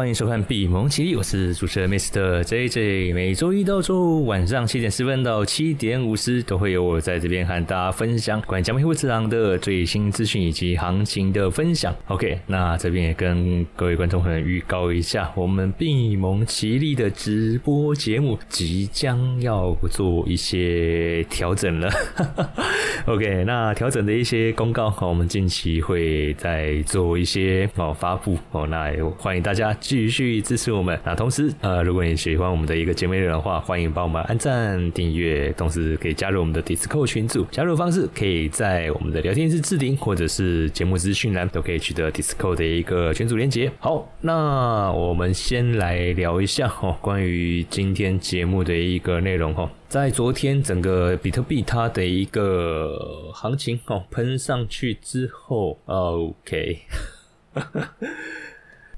[0.00, 2.42] 欢迎收看币蒙奇力，我是主持人 Mr.
[2.42, 3.12] JJ。
[3.14, 11.94] 每周一到周五晚上七点十分到七点五十，都会有我在这边和大家分享关于加密货币市场的最新资讯以及行情的分享。
[12.06, 21.90] OK，那这边也跟各位观众朋友预告一下，我们币蒙奇力的直播节目即将要做一些调整了。
[23.04, 29.76] OK，那调整的一些公告，我们近期会再做一些哦发布哦，那也欢迎大家。
[29.90, 30.96] 继续支持我们。
[31.04, 37.44] 那同时，呃，如果你喜欢我们的一个节目内容的话，欢迎帮我们按赞、订阅，同时可以加入我们的 Discord 群组。
[37.50, 43.68] 加入方式可以在我们的聊天室置顶，或者是节目资讯栏都可以取得 Discord 的一个群组连接。
[43.80, 49.68] 好，那我们先来聊一下哦，关于今天节目的一个内容哈。
[49.88, 56.78] 在昨天整个比特币它的一个行情哦喷上去之后，OK。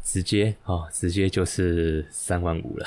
[0.02, 2.86] 直接啊，直接就是三万五了，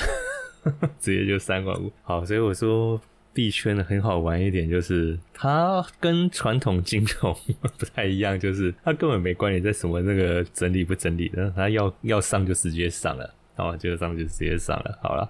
[1.00, 1.92] 直接就三万五。
[2.04, 3.00] 好，所以我说
[3.34, 7.36] 币圈的很好玩一点，就是它跟传统金融
[7.78, 15.00] 不太一样，就是它根本没管你在什么那个整理不整理的，它要要上就直接上了，好，就上就直接上了。
[15.02, 15.30] 好了，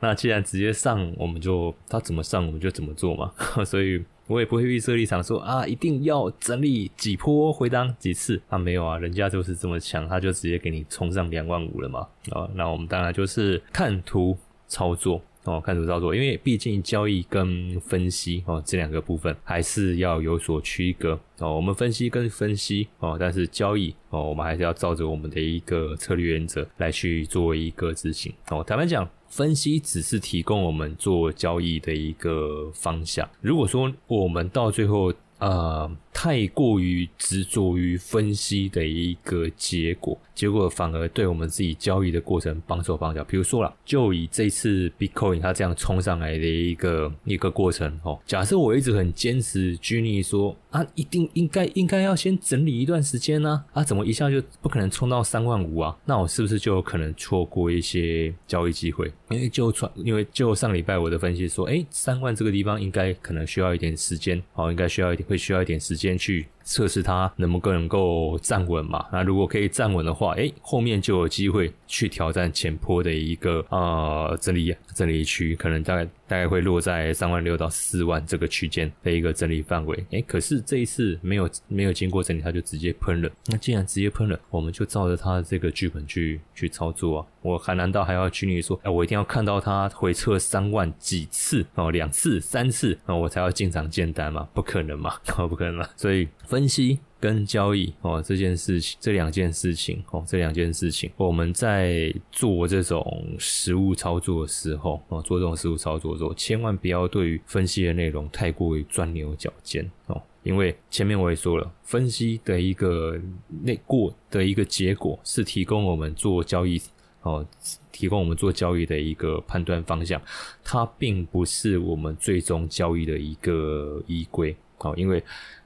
[0.00, 3.32] 那既然直接上，我们就它怎么上我们就怎么做嘛，
[3.66, 4.02] 所以。
[4.26, 8.40] 我也不会预设立场说啊，一定要整理几波回档几次。
[8.48, 12.00] 啊，没有啊，人家就是这么强，他就直接给你冲上两万五了嘛。
[12.30, 21.18] 啊，那我们当然就是看图操作哦，看图操作，因为毕竟交易跟分析哦这两个部分还是要有所区隔。
[21.38, 28.32] 哦，我们分析跟分析哦，但是交易哦，我们还是要照着我们的一个策略原则来去做一个执行。
[28.48, 29.06] 哦，坦白讲。
[29.36, 33.28] 分析只是提供我们做交易的一个方向。
[33.40, 35.90] 如果说我们到最后，呃。
[36.14, 43.22] 太过于执着于分析的一个结果，结果反而对我们自己交易的过程帮手帮脚。
[43.24, 55.94] 比如说了，就以这次 Bitcoin 它这样冲上来的一个一个过程哦，假设我一直很坚持拘泥说啊，一定应该应该要先整理一段时间呢啊，怎么一下就不可能冲到三万五啊？
[56.06, 59.12] 那我是不是就有可能错过一些交易机会？
[59.30, 66.03] 因为就传，因为就上礼拜我的分析说，哎，三万这个地方应该可能需要一点时间哦，应该需要一点会需要一点时间。
[66.04, 69.06] 先去测试它能不能够站稳嘛？
[69.12, 80.04] 那如果可以站稳的话，哎，后面就有机会去挑战前坡的一个啊整理整理区，可能大概大概会落在三万六到四万这个区间的一个整理范围。
[80.10, 83.30] 哎，可是这一次没有没有经过整理，它就直接喷了。
[83.46, 87.26] 那既然直接喷了，我们就照着它的这个剧本去去操作啊。
[87.42, 94.48] 我还难道还要去你说，哎，我一定要看到它回撤三万几次哦，两次、三次，那我才要进场建单嘛？
[94.54, 95.14] 不可能嘛？
[95.36, 95.86] 哦，不可能嘛？
[95.94, 113.20] 所以分析跟交易哦，这件事情，这两件事情哦，这两件事情，我们在做这种实物操作的时候哦，做这种实物操作的时候，千万不要对于分析的内容太过于钻牛角尖哦，因为前面我也说了，分析的一个
[113.64, 116.80] 内过的一个结果是提供我们做交易。
[117.22, 117.44] 哦，
[117.90, 120.22] 提供我们做交易的一个判断方向，
[120.62, 124.54] 它并不是我们最终交易的一个依归。
[124.80, 125.24] 哦，因为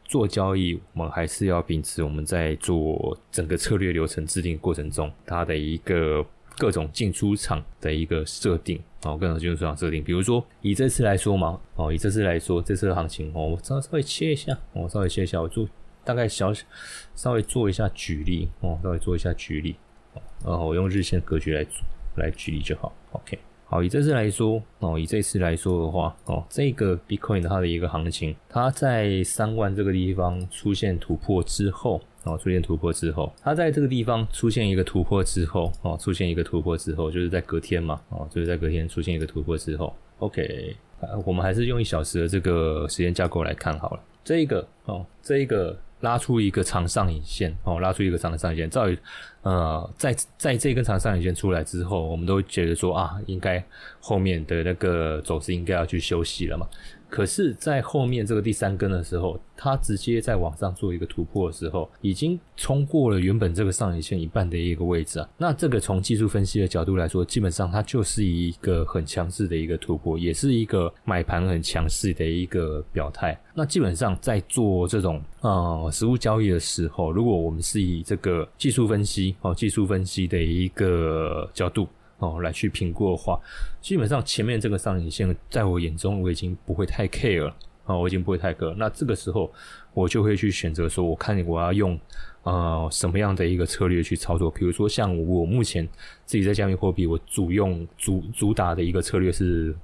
[0.08, 6.24] 做交易，我们还是要秉持我们在做整个策略流程制定过程中，它的一个
[6.56, 8.82] 各种进出场的一个设定。
[9.04, 15.68] 哦，各种进出场设定，比如说以这次来说嘛，哦，以这次来说，这次的行情，哦，我稍稍微切一下，我稍微切一下，我做
[16.02, 16.52] 大概小
[17.14, 19.76] 稍微做一下举例，哦，稍微做一下举例。
[20.42, 21.64] 哦，我用日线格局来
[22.16, 22.92] 来举例就好。
[23.12, 23.38] OK，
[23.70, 40.74] 好，以这次来说，哦，以这次来说的话，哦，这个 Bitcoin 它的一个行情，它在三万这个地方出现突破之后，哦，出现突破之后，它在这个地方出现一个突破之后，哦，出现一个突破之后，就是在隔天嘛，哦，就是在隔天出现一个突破之后，OK，
[41.26, 44.00] 我们还是用一小时的这个时间架构来看好了。
[44.24, 45.78] 这个，哦，这一个。
[46.00, 48.70] 拉出一个长上影线哦，拉出一个长的上影线。
[48.70, 48.86] 照，
[49.42, 53.62] 呃，在在这根长上影线出来之后，我们都觉得说啊，应该
[54.00, 56.68] 后面的那个走势应该要去休息了嘛。
[57.08, 65.28] 可是，在后面这个第三根的时候，它直接在往上做一个突破的时候，已经冲过了原本这个上影线一半的一个位置啊。
[65.38, 73.38] 那这个从技术分析的角度来说，基本上它就是一个很强势的一个突破，也是一个买盘很强势的一个表态。
[73.54, 81.88] 那基本上在做这种呃实物交易的时候，如果我们是以这个技术分析哦，技术分析的一个角度。
[82.18, 83.40] 哦，来去评估的话，
[83.80, 87.54] 基本上前面这个上影线，在我眼中我已经不会太 care 了。
[87.84, 88.74] 啊，我已经不会太割。
[88.76, 89.50] 那这个时候
[89.94, 91.98] 我就会去选择说，我看我要用
[92.42, 94.50] 呃什么样的一个策略去操作。
[94.50, 95.88] 比如说像我目前
[96.26, 99.74] 自己在加密货币，我主用主主打的一个策略是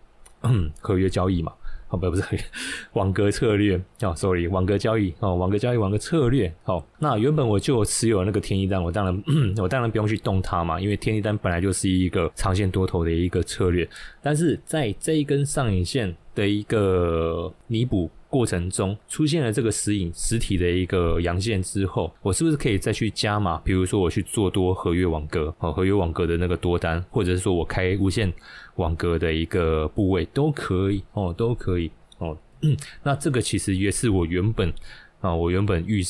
[0.82, 1.50] 合约交易嘛。
[1.94, 2.22] 哦，不不是
[2.94, 6.52] 网格策略哦，sorry，网格交易哦，网格交易，网格策略。
[6.64, 9.24] 好，那原本我就持有那个天一单，我当然
[9.62, 13.88] 我当然不用去动它嘛，因为天一单本来就是一个长线多头的一个策略。
[14.20, 23.58] 但是在这一根上影线的一个弥补过程中，出现了这个实影实体的一个阳线之后，我是不是可以再去加码？
[23.58, 28.32] 比如说我去做多合约网格哦，合约网格的那个多单，或者是说我开无限。
[28.76, 32.36] 网格的一个部位都可以哦，都可以哦。
[32.62, 34.72] 嗯 那这个其实也是我原本
[35.20, 36.02] 啊，我原本预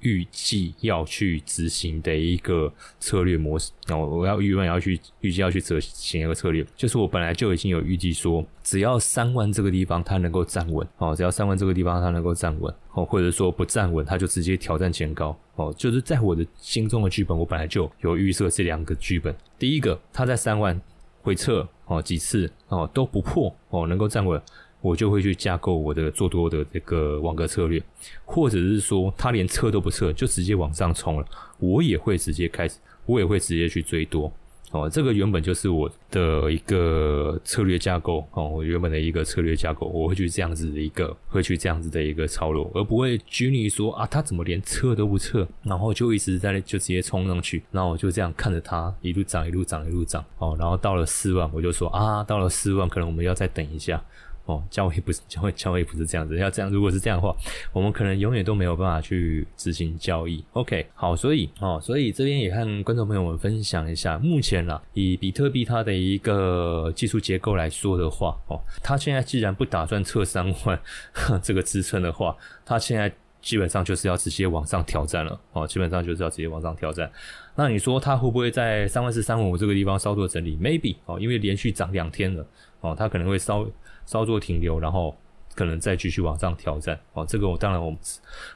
[0.00, 3.70] 预计要去执行的一个策略模式。
[3.88, 15.72] 哦，我要原本要去预计要去执行一个策略，就是我本来就已经有预计说，只要三万这个地方它能够站稳哦，只要三万这个地方它能够站稳哦，或者说不站稳，它就直接挑战前高哦。
[15.78, 19.34] 就是在我的心中的剧本，我本来就有预设这两个剧本。
[19.58, 20.78] 第一个，它在三万
[21.22, 21.66] 回撤。
[21.92, 24.40] 哦，几次哦都不破哦，能够站稳，
[24.80, 27.82] 我就会去架构我的做多的这个网格策略，
[28.24, 31.26] 或者是说他连测都不测就直接往上冲了，
[31.58, 34.32] 我也会直接开始，我也会直接去追多。
[34.72, 54.02] 哦，这个原本就是我的一个策略架构哦，我原本的一个策略架构，我会去这样子的一个，会去这样子的一个操作，而不会拘泥说啊，他怎么连测都不测，然后就一直在就直接冲上去，然后我就这样看着他一路涨，一路涨，一路涨，哦，然后到了四万，我就说啊，到了四万，可能我们要再等一下。
[54.44, 56.36] 哦，交易不是交易， 交易不是这样子。
[56.36, 57.34] 要这样，如果是这样的话，
[57.72, 60.44] 我们可能永远都没有办法去执行交易。
[60.54, 70.80] OK，好，所以哦，所以这边也和观众朋友们分享一下，目前啦，以比特币它的一个技术结构来说的话，哦，它现在既然不打算测三万
[71.40, 75.40] 这个支撑的话，它现在基本上就是要直接往上挑战了。
[75.52, 77.08] 哦，基本上就是要直接往上挑战。
[77.54, 82.44] 那你说它会不会在三万四、三万五这个地方稍作整理？Maybe 哦，因为连续涨两天了，
[82.80, 83.64] 哦，它可能会稍。
[84.06, 85.16] 稍作停留，然后
[85.54, 87.24] 可能再继续往上挑战哦。
[87.26, 87.98] 这个我当然我们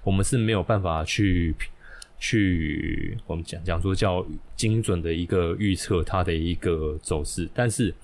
[0.03, 1.55] 我们是没有办法去
[2.19, 7.95] 去我们讲讲说叫精准的一个预测它的一个走势，但是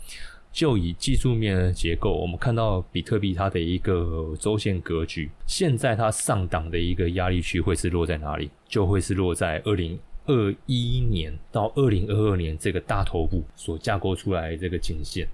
[0.52, 8.50] 就以技术面的结构，我们看到比特币它的一个周线格局，现在它上档的一个压力区会是落在哪里？
[8.68, 15.26] 就会是落在二零二一年到二零二二年这个大头部所架构出来这个颈线。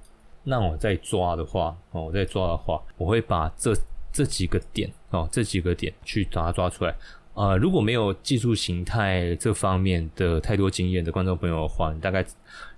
[0.48, 3.74] 那我再抓的话，哦，我再抓的话，我会把这
[4.10, 6.94] 这几个点，哦，这几个点去把它抓出来。
[7.34, 12.24] 啊，如果没有技术形态这方面的太多经验的观众朋友的话，你大概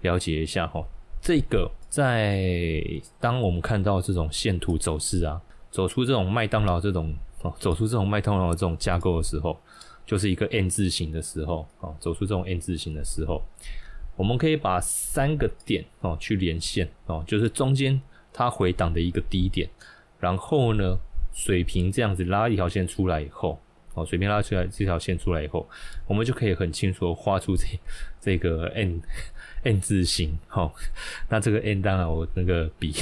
[0.00, 0.84] 了解一下哈。
[1.22, 2.82] 这个在
[3.20, 5.40] 当我们看到这种线图走势啊，
[5.70, 9.56] 走出这种麦当劳这种，哦，走出这种麦当劳的这种架构的时候，
[10.04, 13.40] 就是一个 N 字形的时候，哦，走出这种 N 字形的时候。
[14.20, 17.98] 我们可以把三个点哦去连线哦，就是中间
[18.34, 19.66] 它回档的一个低点，
[20.18, 20.98] 然后呢
[21.32, 23.58] 水平这样子拉一条线出来以后
[23.94, 25.66] 哦，水平拉出来这条线出来以后，
[26.06, 27.64] 我们就可以很清楚画出这
[28.20, 29.00] 这个 N
[29.64, 30.70] N 字形哦。
[31.30, 32.92] 那这个 N 当然我那个笔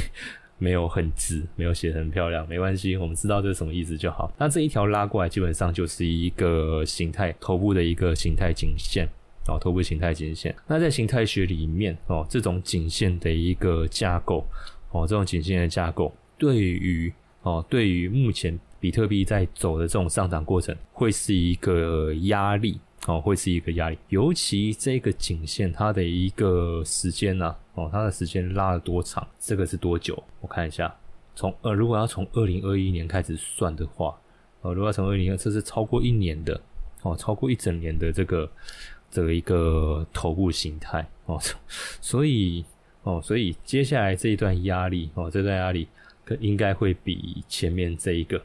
[0.56, 4.32] 没有很直，没有写很漂亮，没关系，我们知道这是什么意思就好。
[4.38, 9.08] 那这一条拉过来基本上就是一个形态头部的一个形态颈线。
[9.48, 10.54] 哦，头部形态颈线。
[10.66, 14.46] 那在形态学里面，哦，这种颈线的一个架构，
[14.90, 23.96] 哦，这种颈线的架构，对于哦，对于目前比特币在走的这种上涨过程，会是一个压力，哦，会是一个压力。
[24.10, 29.26] 尤其这个颈线，它的一个时间呢，哦，它的时间拉了多长？
[29.38, 30.22] 这个是多久？
[30.42, 30.94] 我看一下，
[31.34, 34.14] 从呃，如果要从二零二一年开始算的话，
[34.60, 36.60] 呃，如果要从二零二，这是超过一年的，
[37.00, 38.50] 哦，超过一整年的这个。
[39.12, 41.38] 的一个头部形态哦，
[42.00, 42.64] 所以
[43.02, 45.88] 哦，所以接下来这一段压力哦，这段压力
[46.24, 48.40] 可应该会比前面这一个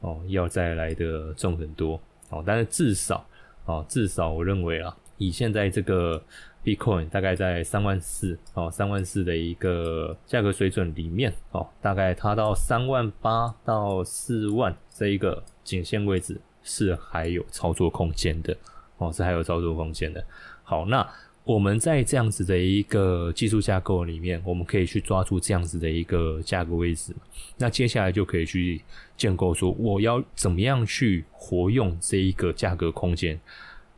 [0.00, 3.26] 哦要再来的重很多哦，但是至少
[3.66, 6.22] 哦，至少我认为啊，以现在这个
[6.64, 18.56] Bitcoin 大概在三万四哦，三万四的一个价格水准里面哦，大概它到三万八到四万这一个颈线位置是还有操作空间的。
[19.00, 20.22] 哦，是还有操作空间的。
[20.62, 21.06] 好，那
[21.42, 27.14] 我们在这样子的一个技术架构里面，我们可以去抓住这样子的一个价格位置。
[27.56, 28.82] 那接下来就可以去
[29.16, 33.40] 建构说，我要怎么样去活用这一个价格空间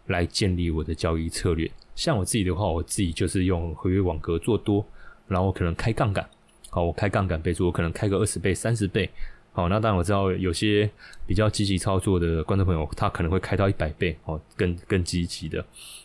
[0.07, 1.69] 来建立我的交易策略。
[1.97, 4.87] 像我自己的话，我自己就是用合约网格做多，
[5.27, 6.25] 然后可能开杠杆。
[6.71, 9.11] 好，我开杠杆倍数，我可能开个二十倍、三十倍。
[9.55, 10.91] 好，那当然我知道有些
[11.27, 15.63] 比较积极操作的观众朋友，他可能会开到一百倍哦，更更积极的。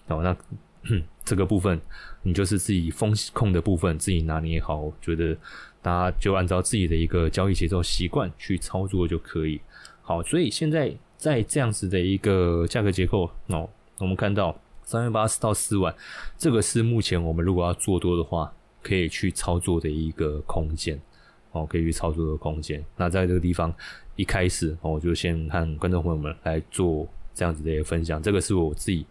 [0.07, 0.35] 哦，那
[1.23, 1.79] 这个部分
[2.23, 5.35] 你就是自己风控的部分自己拿捏好，我觉得
[5.81, 9.61] 大家就按照自己的一个交易节奏习惯去操作就可以。
[10.01, 15.95] 好，所以现在在这样子的一个价格结构哦，我们看到三万八到四万，
[16.37, 20.99] 这个是目前我们如果要做多的话，可以去操作的一个空间
[21.51, 22.83] 哦，可以去操作的空间。
[22.95, 23.73] 那在这个地方
[24.15, 29.05] 一开始哦，我就先和观众朋友们来做这样子的一个分享，这个是我自己。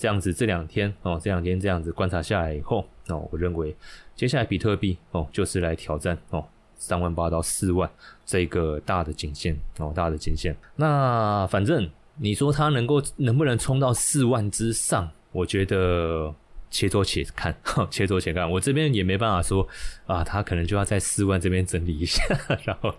[0.00, 3.74] 这样子，这两天哦，这两天这样子观察下来以后，哦，我认为
[4.14, 7.90] 接下来比特币哦，就是来挑战哦三万八到四万
[8.24, 10.56] 这个大的颈线哦，大的颈线。
[10.76, 16.32] 那反正你说它能够能不能冲到四万之上，我觉得
[16.70, 17.54] 且走且看，
[17.90, 18.50] 且走且看。
[18.50, 19.66] 我这边也没办法说
[20.06, 22.22] 啊，他可能就要在四万这边整理一下，
[22.64, 22.94] 然后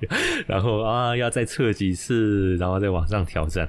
[0.47, 3.67] 然后啊，要再测几次，然后再往上挑战。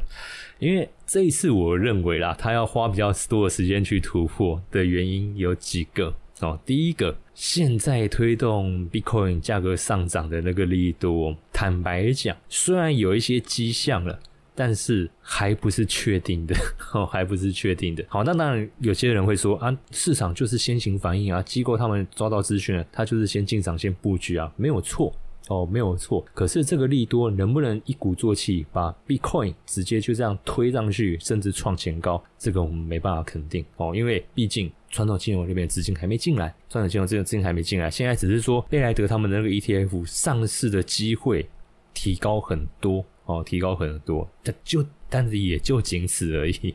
[0.58, 6.58] 因为这一次，我认为啦，他要花比较多的时间去突破的原因有几个哦。
[6.66, 14.20] 第一个，现在推动 Bitcoin 价格上涨的那个力度，坦白讲，虽然有一些迹象了，
[14.60, 16.54] 但是还不是确定的
[16.92, 18.04] 哦，还不是确定的。
[18.10, 25.10] 好，那当然有些人会说啊，市场就是先行反应啊，机构他们抓到资讯了，他就是先进场先布局啊，没有错。
[25.48, 26.22] 哦，没有错。
[26.34, 32.22] 可是这个利多能不能一鼓作气把 Bitcoin 直接就这样推上去，甚至创前高？
[32.38, 37.90] 这个我们没办法肯定哦，因为毕竟传统金融那边资金还没进来，传统金融这个资金还没进来。
[37.90, 41.48] 现在只是说贝莱德他们的那个 ETF 上市的机会
[41.94, 46.74] 提高很多哦，提高很多，但就但是也就仅此而已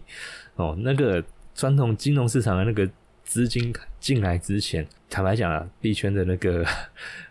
[0.56, 0.76] 哦。
[0.80, 2.90] 那个传统金融市场的那个
[3.24, 6.66] 资金进来之前，坦白讲啊，币圈的那个。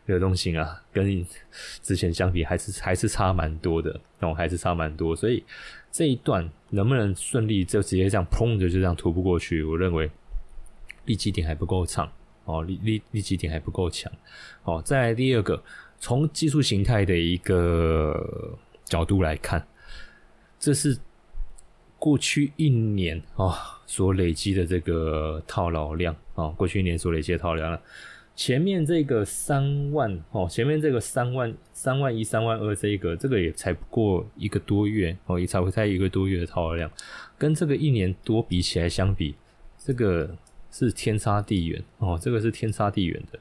[0.07, 1.25] 流动性啊，跟
[1.83, 5.43] 之前相比还是还是差蛮多的，哦，还是差蛮多，所以
[5.91, 9.63] 这一段能不能顺利就直接这样砰的就这样突不过去？
[9.63, 10.11] 我认为
[11.07, 12.13] 利基点还不够长，
[12.45, 14.13] 哦，利利利基点还不够强，
[14.65, 14.83] 哦。
[14.85, 15.63] 再来第二个，
[15.99, 18.55] 从技术形态的一个
[18.95, 19.67] 角度来看，
[20.61, 20.97] 这是
[21.99, 27.81] 过去一年啊所累积的这个套牢量啊，过去一年所累积的套牢量。
[28.37, 36.89] 前面这个三万哦，前面这个三万三万一三万二这个，这个也才不过一个多月哦，也才会才一个多月的套牢量，
[37.37, 39.35] 跟这个一年多比起来相比，
[39.77, 40.37] 这个
[40.71, 43.39] 是天差地远哦，这个是天差地远的。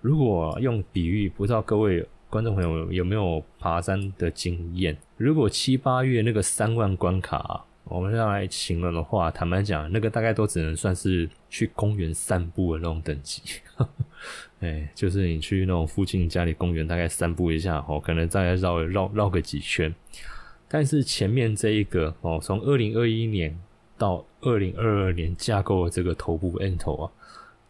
[0.00, 4.98] 如果用比喻，不知道各位观众朋友有没有爬山的经验？
[5.16, 7.64] 如果七八月那个三万关卡。
[7.84, 13.42] 我们要来形容的话，坦白讲，那个大概都只能算是去公园散步的那种等级。
[14.60, 19.94] 哎，就是你去那种附近家里公园，大概散步一下哦，可能大概绕绕绕个几圈。
[20.66, 23.56] 但是前面这一个哦，从二零二一年
[23.98, 27.12] 到二零二二年架构的这个头部 N 头啊，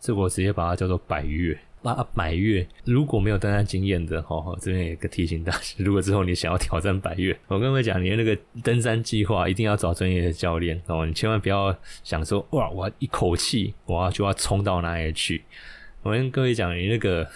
[0.00, 1.58] 这我直接把它叫做百月。
[1.84, 15.44] 八百月如果没有登山经验的，哈，这边有个提醒大家，如果之后你想要挑战百月，我跟各位讲，你的那个登山计划一定要找专业的教练哦，你千万不要想说哇，我一口气我要就要冲到哪里去。
[16.02, 17.28] 我跟各位讲，你那个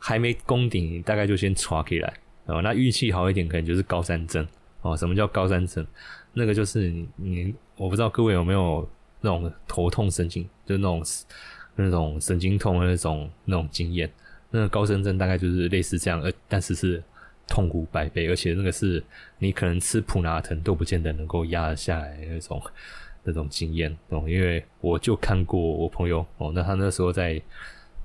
[0.00, 2.12] 还没攻顶，大概就先抓起来
[2.46, 2.60] 哦。
[2.62, 4.44] 那运气好一点，可能就是高山症
[4.82, 4.96] 哦。
[4.96, 5.86] 什么叫高山症？
[6.32, 11.00] 那个就是你你，我不知道各位有没有那种头痛神经，就那种。
[11.76, 14.10] 那种神经痛的那种那种经验，
[14.50, 17.02] 那个高山症大概就是类似这样，而但是是
[17.46, 19.02] 痛苦百倍，而且那个是
[19.38, 22.62] 你可能吃普拿疼都不见得能够压得下来那种
[23.24, 24.24] 那种经验哦。
[24.28, 27.40] 因为我就看过我朋友哦，那他那时候在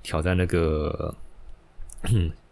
[0.01, 1.15] 挑战那个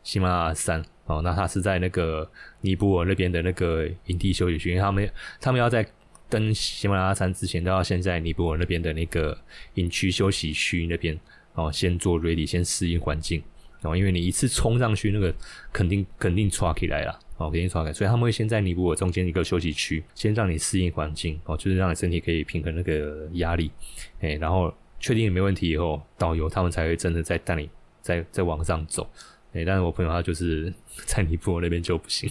[0.03, 2.29] 喜马拉雅山哦，那他是在那个
[2.61, 5.09] 尼泊尔那边的那个营地休息区，因为他们
[5.39, 5.87] 他们要在。
[6.29, 9.37] 登喜马拉雅山之前，都要先在尼泊尔那边的那个
[9.75, 11.17] 营区休息区那边
[11.53, 13.41] 哦，先做 ready，先适应环境
[13.81, 13.95] 哦。
[13.95, 15.33] 因为你一次冲上去，那个
[15.71, 17.93] 肯定肯定抓起来了哦，肯定抓起来。
[17.93, 23.71] 所以他们会先在尼泊尔中间一个休息区，先让你适应环境哦，就是让你身体可以平衡那个压力。
[24.19, 27.69] 哎，然后确定没问题以后，导游他们才会真的再带你
[28.01, 29.09] 再再往上走。
[29.53, 30.71] 哎，但是我朋友他就是
[31.05, 32.29] 在尼泊尔那边就不行，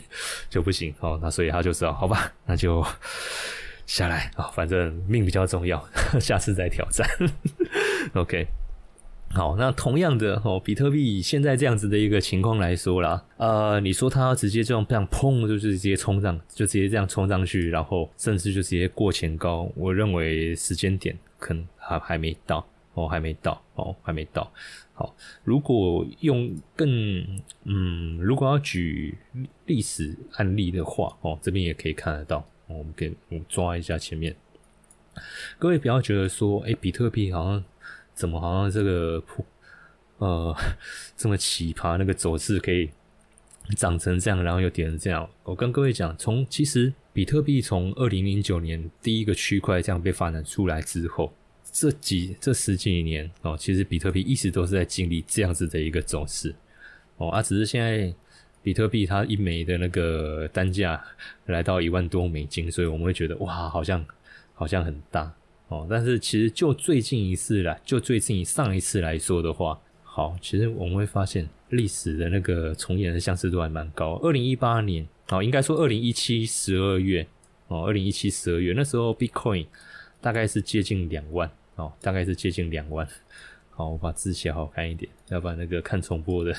[0.51, 1.19] 就不行哦。
[1.23, 2.85] 那所以他就知道，好吧，那就。
[3.87, 5.83] 下来啊，反正命比较重要，
[6.21, 7.09] 下次再挑战。
[8.15, 8.47] OK，
[9.31, 24.51] 好，那同样的哦，比特币现在这样子的一个情况来说啦，呃，你说它直接这样这样砰，就是直接冲上，就直接这样冲上去，然后甚至就直接过前高，我认为时间点可能还还没到哦，还没到哦，还没到。
[24.95, 25.15] 好，
[25.45, 26.89] 如果用更
[27.65, 29.17] 嗯，如果要举
[29.67, 32.45] 历史案例的话，哦，这边也可以看得到。
[32.69, 34.35] 我们给我们抓一下前面，
[35.59, 37.65] 各位不要觉得说，哎，比特币好像
[38.15, 39.23] 怎么好像这个
[40.19, 40.57] 呃
[41.17, 42.91] 这么奇葩，那个走势可以
[43.77, 45.29] 长成这样，然后又跌成这样。
[45.45, 51.33] 我跟各位讲，从其实比特币从二零零九年第一个区块这样被发展出来之后。
[51.73, 56.55] 这几这十几年哦，其实比特币一直都是在经历这样子的一个走势
[57.19, 58.15] 哦，啊，只是现在
[58.67, 61.01] 比特币它一枚的那个单价
[61.45, 64.05] 来到一万多美金，所以我们会觉得哇，好像
[64.55, 65.33] 好像很大
[65.69, 65.87] 哦。
[65.89, 74.17] 但是其实就最近一次来，就最近上一次来说的话，好，其实我们会发现历史的那个重演的相似度还蛮高。
[74.17, 77.25] 二零一八年哦，应该说二零一七十二月
[77.69, 79.69] 哦，二零一七十二月那时候，Bitcoin
[80.21, 81.49] 大概是接近两万。
[81.77, 83.07] 哦，大概是接近两万。
[83.71, 86.53] 好，我把字写好看一点，要不然那个看重播的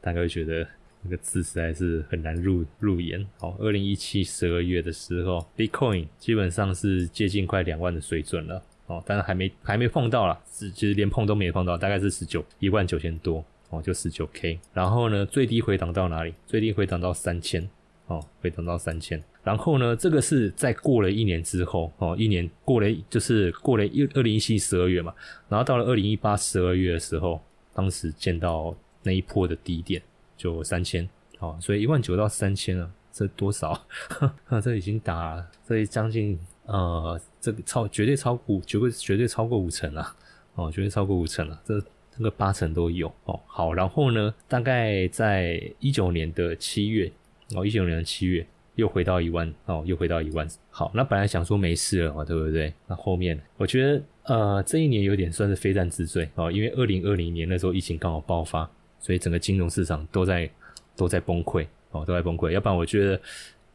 [0.00, 0.66] 大概会觉得
[1.02, 3.26] 那个字实在是很难入入眼。
[3.38, 8.62] 好，二零一七十二月的时候，Bitcoin 基本上是接近快两万的水准了。
[8.86, 13.44] 哦，但是还没还没碰到啦，是其实连碰都没碰到，大概是十九一万九千多。
[13.70, 14.58] 哦，就十九 K。
[14.74, 16.34] 然后呢，最低回档到哪里？
[16.46, 17.66] 最低回档到三千。
[18.06, 19.22] 哦，回档到三千。
[19.42, 25.14] 然后呢，这个是在过了一年之后，哦，一年过了就是过了一二零一七十二月嘛，
[25.48, 27.40] 然后到了二零一八十二月的时候，
[27.72, 30.02] 当时见到那一波的低点
[30.42, 31.08] 就三千，
[31.38, 33.80] 好，所以一万九到三千啊，这多少？
[34.60, 40.16] 这已经打这将近呃，这个超绝对超过绝对绝对超过五成了，
[40.56, 41.80] 哦，绝对超过五成了，这
[42.10, 43.38] 这个八成都有哦。
[43.46, 47.12] 好，然后呢，大概在一九年的七月，
[47.54, 48.44] 哦，一九年的七月。
[48.76, 50.48] 又回到一万哦，又回到一万。
[50.70, 52.72] 好，那本来想说没事了嘛，对不对？
[52.86, 58.68] 那后面我觉得呃，这一年有点算是非战之罪哦，因为二零二零年那时候疫情刚好爆发，
[59.02, 60.48] 所以整个金融市场都在
[60.96, 62.52] 都在崩溃哦，都在崩溃。
[62.52, 63.20] 要不然我觉得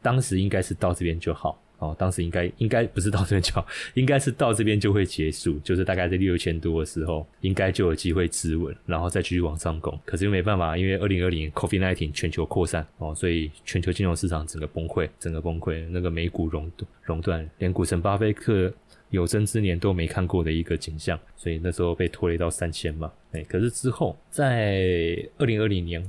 [0.02, 1.62] 当时应该是到这边就好。
[1.80, 9.96] 哦，当时应该应该不是到这边就好，应该是到这边就会结束，就是大概在六千多的时候，应该就有机会止稳，然后再继续往上攻。
[10.04, 16.68] 可是又没办法，因为二零二零 COVID nineteen 全球扩散哦，所以全球金融市场整个崩溃，整个崩溃，那个美股熔
[17.04, 18.74] 熔断，连股神巴菲特
[19.10, 23.12] 有生之年都没看过的一个景象，所以那时候被拖累到三千嘛。
[23.32, 26.04] 哎，可是之后在二零二零年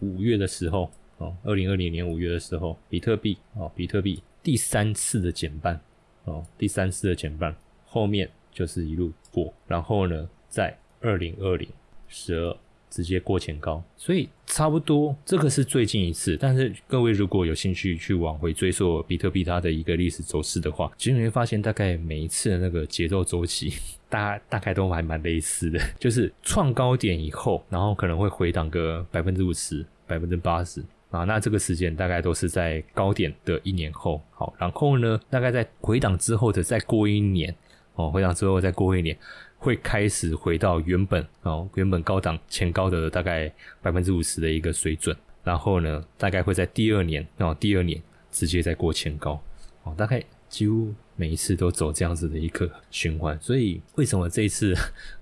[0.00, 4.22] 五月的时候，哦，二零二零年五月的时候，比特币哦，比特币。
[4.42, 5.80] 第三次的减半
[6.24, 7.54] 哦，第三次的减半，
[7.86, 11.68] 后面就是一路过，然后呢，在二零二零
[12.08, 12.56] 十二
[12.92, 16.36] 直接过前高，所以差不多这个是最近一次。
[16.38, 23.72] 但是各位如果有兴趣去往回追溯比特币它的一个历史走势的话，其实你会发现大概每一次的那个节奏周期，
[24.10, 30.84] 大大概都还蛮类似的，就是创高点以后，然后可能会回档个百分之五十、百分之八十。
[31.10, 37.54] 啊，那这个时间大概都是在高点的一年后，好，然后呢，大概在回档之后的再过一年，
[37.96, 39.14] 哦，回档之后再过一年，
[39.62, 49.40] 会开始回到原本哦，原本高档前高的大概百分之五十的一个水准，然后呢，大概会在第二年，哦，第二年直接再过前高，
[49.84, 54.74] 哦，大概几乎每一次都走这样子的一个循环，所以为什么这一次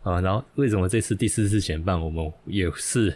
[0.03, 3.15] 啊， 然后为什么这次第四次前半我们也是？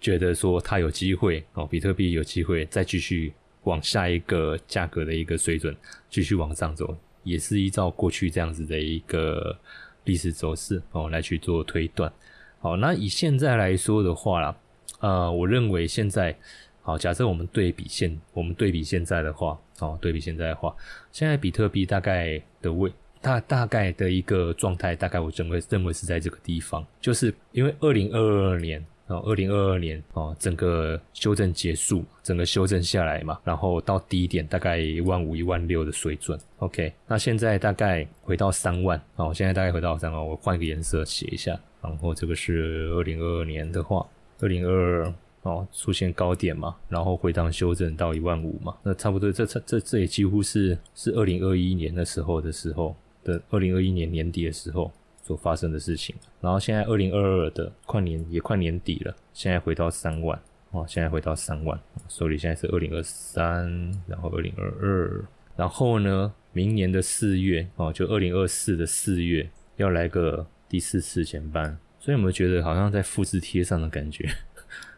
[0.00, 5.74] 觉得说它有机会哦，比特币有机会再继续往下一个价格的一个水准
[6.10, 9.58] 继续往上走，也是依照过去这样子的一个
[10.04, 12.12] 历史走势哦来去做推断。
[12.60, 14.56] 好，那以现在来说的话啦，
[15.00, 16.34] 呃，我认为现在
[16.82, 20.74] 好，假设我们对比现我们对比现在的话，哦，对比现在的话，
[21.12, 28.18] 现在比特币大概的位大大概的一个状态，大概我认为认为是在这个地方，就是因为二零二
[28.52, 28.84] 二年。
[29.06, 36.38] 哦，二零二二年哦，整个修正结束，整个修正下来嘛，然后到低点大概一万五、一万六的水准。
[36.58, 41.58] OK，那现在大概回到三万哦，现在大概回到三万，我换个颜色写一下。
[41.82, 44.06] 然后这个是二零二二年的话，
[44.40, 54.90] 二零二二哦出现高点嘛，然后回档修正到一万五嘛，那差不多这这这这也几乎是是二零二一年的时候的时候的二零二一年年底的时候。
[55.26, 60.38] 所发生的事情，然后现在二零二二的快年也快年底了，现在回到三万
[60.70, 63.64] 哦，现在回到三万，手里现在是二零二三，
[64.06, 65.24] 然后二零二二，
[65.56, 74.28] 然后呢，明年的四月哦，就二零二四的四月要来个第四次减半，所以有没有觉得好像在复制贴上的感觉？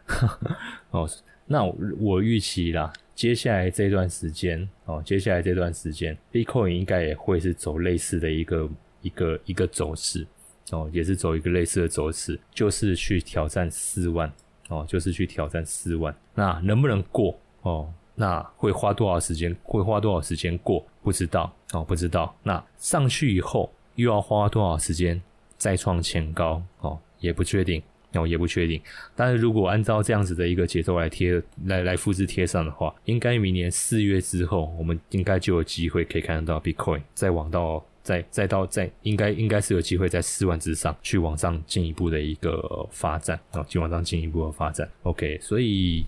[0.91, 1.09] 哦，
[1.45, 8.69] 那我预期啦，接下来这段时间哦，接下来这段时间，Bitcoin 应该也会是走类似的一个。
[9.01, 10.25] 一个一个走势
[10.71, 14.31] 哦，也是走一个类似的走势，就是去挑战四万
[14.67, 16.13] 哦，就是去挑战四万。
[16.35, 17.89] 那能不能过哦？
[18.15, 19.55] 那会花多少时间？
[19.63, 20.85] 会花多少时间过？
[21.03, 22.35] 不知道哦，不知道。
[22.43, 25.21] 那上去以后又要花多少时间
[25.57, 26.99] 再创前高哦？
[27.19, 27.81] 也不确定
[28.13, 28.81] 哦，也不确定。
[29.15, 37.85] 但是如果按照这样子的一个节奏来贴来来复制贴上的话，应该明年四月之后，我们应该就有机会可以看得到 Bitcoin 再往到。
[38.07, 44.89] 再再到再应该应该是有机会在四万之上去往上进一步的一个发展啊，去往上进一步的发展。
[45.03, 46.05] OK，所以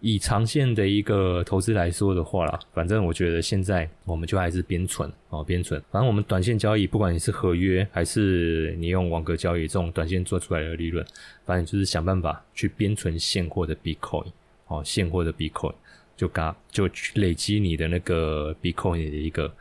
[0.00, 5.82] 以长线的一个投资来说的话啦，反正我觉得现在我们就还是边存哦，边存。
[5.90, 11.04] 反正我们短线交易，不管你是合约还是你用网格交易这种短线做出来的利润，
[11.44, 14.26] 反正就是想办法去边存现货的 Bitcoin
[14.68, 15.74] 哦，现货的 Bitcoin
[16.16, 19.52] 就嘎就累积你的那个 Bitcoin 的一个。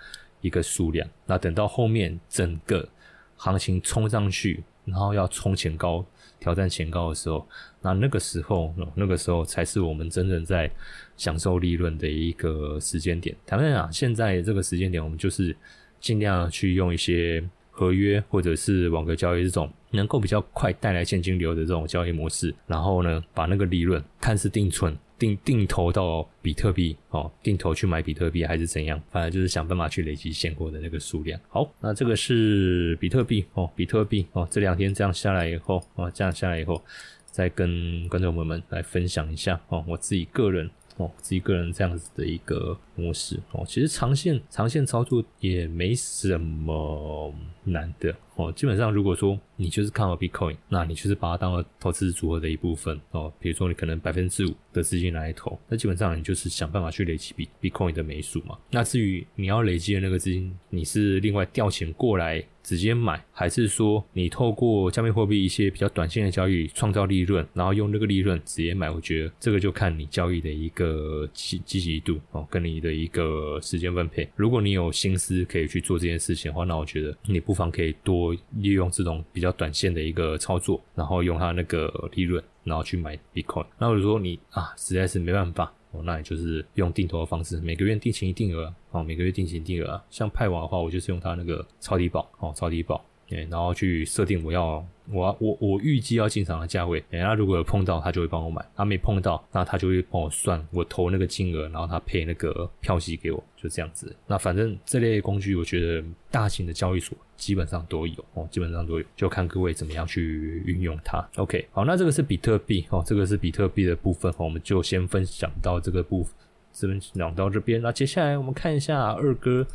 [0.42, 2.88] 一个数量，那等到后面整个
[3.36, 6.06] 行情冲上去，然后要冲前高、
[6.40, 7.48] 挑战前高的时候，
[7.82, 10.70] 那那个时候，那个时候才是我们真正在
[11.16, 13.36] 享受利润的一个时间点。
[13.46, 15.56] 坦白讲，现在这个时间点，我们就是
[16.00, 24.98] 尽量去用一些合约或者是网格交易这种能够比较快带来现金流的这种交易模式，然后呢，把那个利润看似定存。
[25.18, 29.02] 定定投到比特币哦，定投去买比特币还是怎样？
[29.12, 31.40] 反正就是想办法去累积现货的那个数量。
[31.50, 36.84] 好，那这个是比特币哦，比特币哦，这两天这样下来以后哦，这样下来以后，
[37.26, 40.70] 再跟观众朋友们来分享一下哦，我自己个人。
[41.00, 47.34] 哦，自己个人这样子的一个模式哦，其实长线长线操作也没什么
[47.64, 48.52] 难的哦。
[48.52, 53.32] 基本上，如果说你就是看好 Bitcoin，那你就是把它当做投资组合的一部分哦。
[53.40, 58.58] 比如说，你可能百分之五的资金来投，那基本上你就是想办法去累积 Bitcoin 的枚数嘛。
[58.72, 62.44] 那至于你要累积的那个资金，你是另外调钱过来。
[62.64, 68.92] 直接买，还是说你透过加密货币一些比较短线的交易创造利润，然后用那个利润直接买？
[68.92, 74.28] 我觉得这个就看你交易的一个积积极度哦，跟你的的一个时间分配。
[74.36, 83.66] 如果你有心思可以去做这件事情的话，那我觉得你不妨可以多利用这种比较短线的一个操作，然后用它那个利润，然后去买 Bitcoin。
[83.78, 85.72] 那如果说你啊实在是没办法。
[85.92, 90.00] 哦，那也就是用定投的方式，每个月定期定额哦，每个月定期定额。
[90.10, 94.86] 像派网的话，我就是用它那个超低保哦，超低保，对，然后去设定我要。
[95.10, 104.14] 我我我预计要进场的价位，哎，那如果有碰到，他就会帮我买；他没碰到，那他就会帮我算我投那个金额，然后他配那个票息给我，就这样子。
[104.28, 111.26] 那反正这类工具，我觉得大型的交易所基本上都有哦，基本上都有，就看各位怎么样去运用它。
[111.38, 116.34] OK，好，那这个是比特币哦，这个是比特币的部分，我们就先分享到这个部分，
[116.74, 117.82] 这边讲到这边。
[117.82, 119.66] 那接下来我们看一下二哥。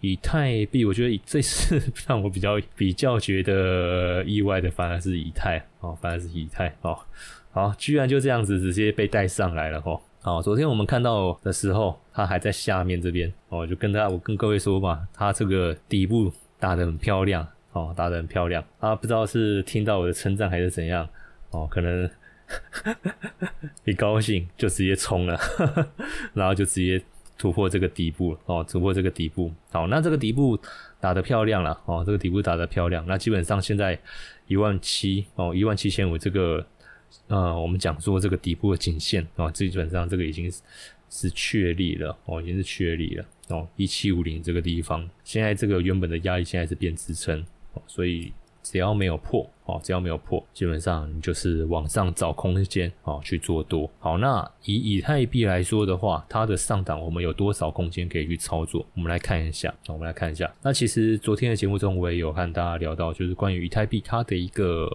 [0.00, 6.98] 以太币，我觉得这次 让我比较比较觉得意外的，反而是以太哦，反而是以太哦，
[7.52, 10.00] 好，居然就这样子直接被带上来了哦。
[10.22, 21.06] 好，昨天我们看到的时候，它还在下面这边哦，就跟大家我跟各位说嘛，它这个底部打得很漂亮哦，打得很漂亮啊，不知道是听到我的称赞还是怎样
[21.50, 22.08] 哦，可能
[23.84, 25.38] 一高兴就直接冲了，
[26.32, 27.02] 然后就直接。
[27.40, 30.58] 突破这个底部哦，突破这个底部，好，那这个底部
[31.00, 33.98] 打得漂亮了哦，这个底部打得漂亮，那基本上现在
[34.46, 36.66] 一万七哦，一万七千五这个，
[37.28, 40.52] 呃，我们讲说这个底部的颈线啊，基本上这个已经
[41.08, 47.40] 是确立了哦，已经是确立了哦，一七五零这个地方，现在这个原本的压力现在是变支撑
[47.72, 48.30] 哦，所以。
[48.62, 53.90] 只要没有破哦，只要没有破，基本上你就是往上找空间哦去做多。
[53.98, 58.84] 好，那以以太币来说的话，它的上档我们有多少空间可以去操作？
[58.94, 60.52] 我们来看一下，我们来看一下。
[60.62, 64.90] 那其实昨天的节目中我也有和大家聊到，就是关于以太币它的一个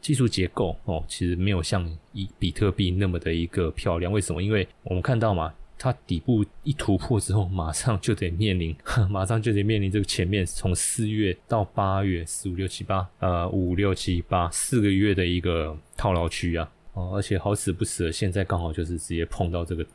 [0.00, 4.12] 技术结构哦，其实没有像以比特币那么的一个漂亮。
[4.12, 4.42] 为什么？
[4.42, 5.52] 因为我们看到嘛。
[5.78, 8.74] 它底部一突破之后，马上就得面临，
[9.10, 19.86] 马上就得面临这个前面从四月到八月四五六七八，呃五六七八四个月的一个套牢区啊，哦，而且好死不死，现在刚好就是直接碰到这个，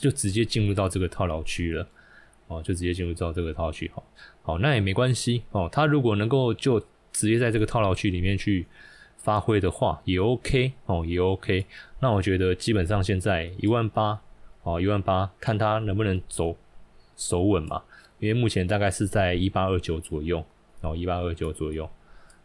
[0.00, 1.86] 就直接进入到这个套牢区了，
[2.46, 4.02] 哦，就直接进入到这个套牢区，好，
[4.42, 6.80] 好，那也没关系哦，它如果能够就
[7.12, 8.66] 直接在这个套牢区里面去
[9.18, 11.66] 发挥的话，也 OK 哦，也 OK，
[12.00, 14.18] 那我觉得基本上现在一万八。
[14.62, 16.56] 哦，一万八，看它能不能走
[17.16, 17.82] 守稳嘛？
[18.18, 20.44] 因为目前大概是在一八二九左右，
[20.82, 21.88] 哦，一八二九左右。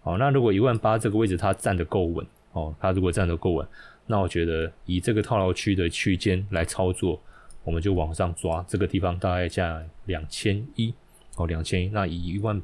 [0.04, 3.68] 哦，那如果一万八这个位置它站得够稳，哦，它如果站得够稳，
[4.06, 7.20] 那我觉得以这个套牢区的区间来操作，
[7.64, 10.94] 我们就往上抓，这个地方大概在两千一，
[11.38, 12.62] 哦，两千一，那以一万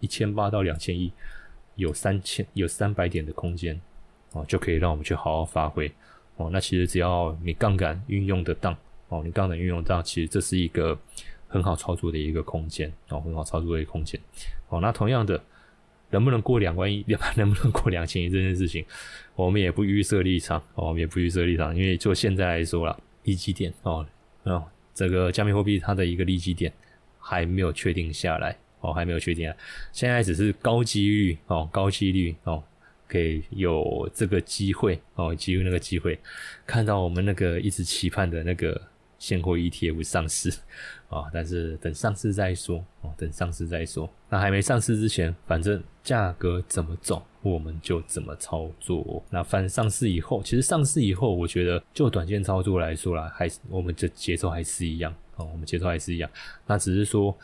[0.00, 1.12] 一千八到两千一，
[1.74, 3.78] 有三千有三百点的空间
[4.32, 5.92] 哦，就可以让我们去好好发挥
[6.36, 6.48] 哦。
[6.52, 8.74] 那其实只要你杠杆运用得当
[9.08, 10.98] 哦，你刚能运用到，其实这是一个
[11.48, 14.20] 很好操作的一个空间哦，很好操作的一个空间
[14.68, 14.80] 哦。
[14.80, 15.42] 那同样的，
[16.10, 17.04] 能不能过两万亿，
[17.36, 18.84] 能不能过两千亿这件事情，
[19.34, 24.06] 我们也不预设立场哦，我们也不预设立场，因为就现在来说了，利基点哦
[24.44, 24.64] 哦，
[24.94, 26.72] 这个加密货币它的一个利基点
[27.18, 28.56] 还没有确定下来。
[28.86, 29.56] 哦，还没有确定啊，
[29.92, 32.62] 现在只是高几率哦，高几率哦，
[33.08, 36.18] 可以有这个机会哦，机会那个机会，
[36.66, 38.78] 看到我们那个一直期盼的那个
[39.24, 40.50] 现货 ETF 上市
[41.08, 44.06] 啊， 但是等上市再说哦，等上市再说。
[44.28, 49.24] 那还没上市之前，反正价格怎么走，我们就怎么操作。
[49.30, 56.30] 那反上市以后，其实上市以后，我觉得就短线操作来说啦，还我们的节奏还是一样哦，我们节奏还是一样。
[56.66, 57.34] 那只是说。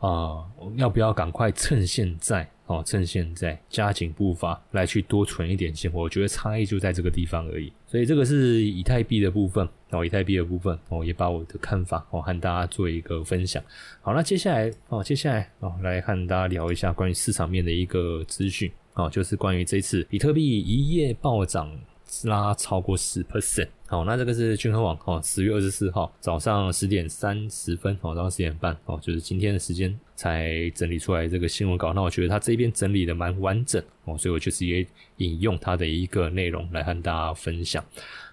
[0.00, 0.46] 啊，
[0.76, 2.82] 要不要赶快趁现在哦？
[2.86, 5.90] 趁现在加紧步伐来去多存一点钱？
[5.92, 7.72] 我觉得差异就在这个地方而已。
[7.86, 13.60] 所以这个是以太币的部分哦，以太币的部分哦，也把我的看法哦和大家做一个分享。
[14.00, 21.76] 好，那接下来哦，接下来哦，来和大家聊一下关于市场面的一个资讯哦，就是关于这次比特币一夜暴涨。
[22.24, 31.92] 拉超过十 percent，好，那这个是均衡网哦，十月二十四号早上十点三十分哦，早上十点半哦，就是今天的时间才整理出来这个新闻稿。
[31.92, 34.84] 那我觉得他这边整理的蛮完整哦，所以我就直接
[35.18, 37.82] 引用他的一个内容来和大家分享。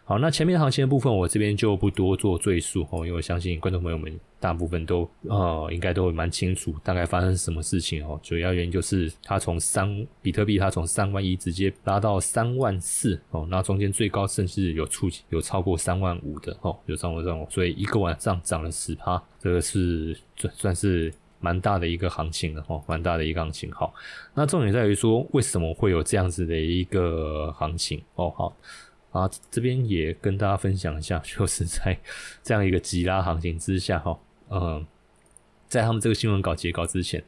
[0.07, 8.19] 好，那前面行情的部分，我这边就不多做赘述哦，因为我相信观众朋友们大部分都呃应该都会蛮清楚大概发生什么事情哦。
[8.21, 21.11] 主要原因就是它从三比特币，它从三万一直接拉到三万四哦，那中间最高甚至有触有超过三万五的哦，有超过三万五，所以一个晚上涨了十趴，这个是算算是
[21.45, 23.71] 蛮大的一个行情的哦，蛮大的一个行情。
[23.71, 23.93] 好，
[24.33, 28.29] 那重点在于说为什么会有这样子的一个行情哦？
[28.35, 28.57] 好。
[29.11, 31.97] 啊，这边也跟大家分享一下， 就是在
[32.43, 34.85] 这样一个急拉行情之下，哈，嗯，
[35.69, 37.23] 在他们这个新闻稿截稿之前，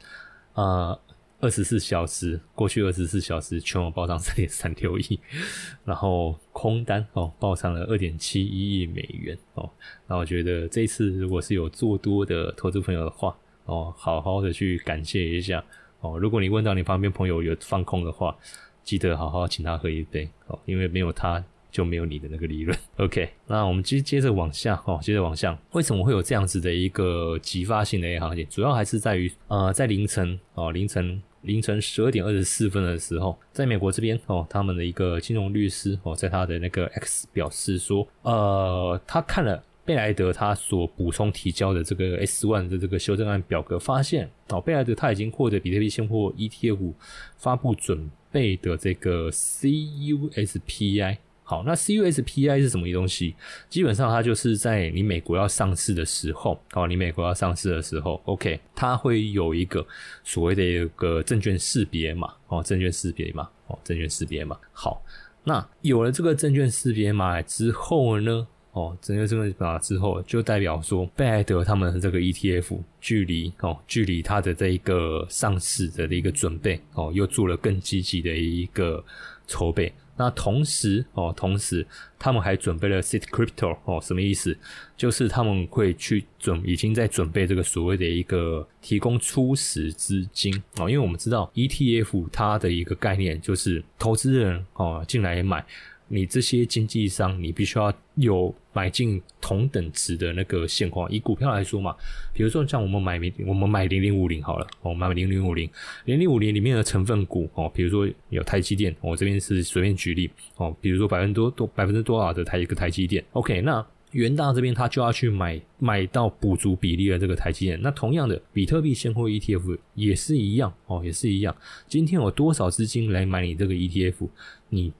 [0.51, 0.99] 啊，
[1.39, 5.17] 二十四小时过去，二十四小时全网爆涨三点三六亿，
[5.85, 9.69] 然后空单哦爆上了二点七一亿美元哦，
[10.07, 13.33] 那我觉得这一次如果是有做多的投资朋友的话，
[13.67, 15.63] 哦，好好的去感谢一下
[16.01, 18.35] 哦，如果你问到你旁边朋友有放空的话，
[18.83, 21.41] 记得好好请他喝一杯哦，因为没有他。
[21.69, 22.75] 就没有你的那个利润。
[22.97, 28.47] OK，那我们接接着往下哦，接着往下，为什么会有这样子的一个激发性的一行情？
[28.49, 46.93] 主要还是在于呃，在凌晨哦，凌晨凌晨十二点二十四分的时候，在美国这边哦，他们的一个金融律师哦，在他的那个 X 表示说，呃，他看了贝莱德他所补充提交的这个 S one 的这个修正案表格，发现哦，贝莱德他已经获得比特币现货 ETF
[47.37, 51.17] 发布准备的这个 CUSPI。
[51.43, 53.33] 好，那 CUSPI 是什么东西？
[53.69, 59.87] 基本上它就是在你美国要上市的时候，哦，你美国要上市的时候，OK，它会有一个
[60.25, 64.59] 所谓的一个证券识别码，哦，证券识别码，哦，证券识别码。
[64.73, 65.01] 好，
[65.45, 68.45] 那有了这个证券识别码之后呢，
[68.77, 79.03] 哦，证券识别码之后，就代表说贝莱德他们的这个 ETF 距离哦，距离它的这一个上市的一个准备，哦，又做了更积极的一个
[79.47, 79.91] 筹备。
[80.15, 81.85] 那同时哦，同时
[82.19, 84.55] 他们还准备了 City Crypto 哦，什么意思？
[84.95, 95.65] 就是他们会去准，已经在准备这个所谓的一个提供初始资金哦，因为我们知道 ETF 它的一个概念就是投资人哦进来买。
[96.07, 101.11] 你这些经纪商，你必须要有买进同等值的那个现况。
[101.11, 101.95] 以股票来说嘛，
[102.33, 105.69] 比如说像我们买零，我们买零零五零好了，我买零零五零，
[106.05, 117.77] 零零五零里面的成分股哦，比如说有台积电，我这边是随便举例哦，比如说百分之多多百分之多少的台一个台积电，OK，那元大这边他就要去买买到补足比例的这个台积电。
[117.81, 121.55] 那同样的，比特币现货 ETF 也是一样哦，也是一样。
[121.87, 124.29] 今天有多少资金来买你这个 ETF？
[124.69, 124.93] 你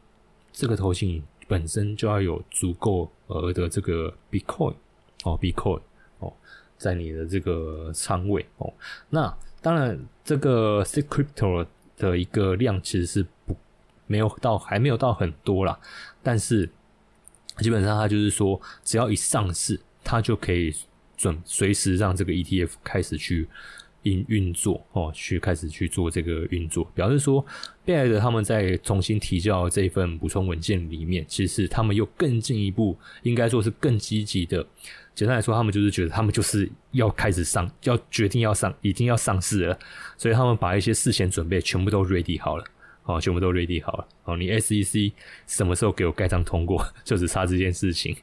[0.58, 4.74] 这个头型本身就要有足够额的这个 Bitcoin
[5.24, 5.80] 哦，Bitcoin
[6.18, 6.34] 哦，
[6.80, 8.74] 在你的这个仓位哦。
[9.12, 13.56] 那当然，这个 C Crypto 的一个量其实是不
[14.08, 15.80] 没有到，还没有到很多啦。
[16.24, 16.68] 但是
[17.60, 20.74] 基本上它就是说，只要一上市，它就可以
[21.16, 23.48] 准随时让这个 ETF 开始去。
[24.08, 27.46] 并运作哦，去开始去做这个运作，表示说
[27.84, 34.66] 贝莱德他们在重新提交这份补充文件里面，其实他们又更进一步，应该说是更积极的。
[35.14, 39.78] 简单来说，他们就是觉得他们就是要开始上，要决定要上，一定要上市了，
[40.16, 42.64] 所以他们把一些事前准备全部都 ready 好了。
[43.08, 44.08] 哦，全部都 ready 好了。
[44.26, 45.14] 哦，你 SEC
[45.48, 48.16] 什么时候给我盖章通过， 就只差这件事情。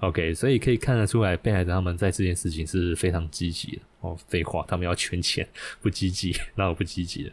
[0.00, 3.82] OK，所以可以看得出来，贝莱德他们在这件事情是非常积极的。
[4.00, 5.48] 哦，废话，他们要圈钱，
[5.80, 7.30] 不积极，那我不积极的。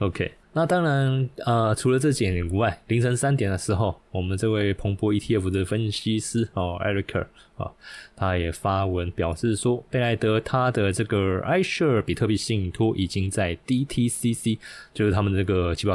[0.00, 7.24] OK，那当然，呃，除了这点以外，凌晨三点的时候，我们这位彭博 ETF 的分析师哦，Eric
[7.56, 7.70] 啊，
[8.16, 14.58] 他也发文表示说，贝莱德他的这个 iShare 比特币信托已经在 DTCC，
[14.92, 15.86] 就是他们这个集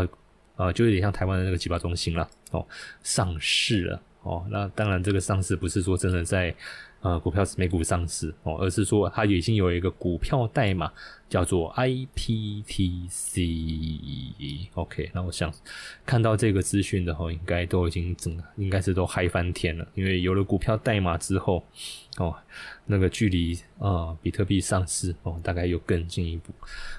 [0.55, 2.65] 啊，就有点像台湾的那个集保中心了哦，
[3.03, 4.01] 上市了。
[4.23, 6.55] 哦，那当然，这个上市不是说真的在
[7.01, 10.89] 呃股票美股上市哦，而是说它已经有一个股票代码
[11.27, 13.09] 叫做 IPTC。
[14.75, 15.53] OK，那我想
[16.05, 21.61] 看到这个资讯的话，应该都已经整应该是都嗨翻天了，因为有了股票代码之后，
[22.17, 22.33] 哦，
[22.85, 26.53] 那个距离啊比特币上市哦，大概又更进一步。